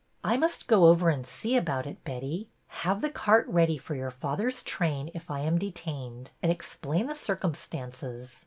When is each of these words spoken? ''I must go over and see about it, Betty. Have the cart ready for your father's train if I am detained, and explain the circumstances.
''I 0.23 0.35
must 0.35 0.65
go 0.65 0.85
over 0.87 1.11
and 1.11 1.27
see 1.27 1.55
about 1.55 1.85
it, 1.85 2.03
Betty. 2.03 2.49
Have 2.69 3.01
the 3.01 3.09
cart 3.11 3.47
ready 3.47 3.77
for 3.77 3.93
your 3.93 4.09
father's 4.09 4.63
train 4.63 5.11
if 5.13 5.29
I 5.29 5.41
am 5.41 5.59
detained, 5.59 6.31
and 6.41 6.51
explain 6.51 7.05
the 7.05 7.13
circumstances. 7.13 8.39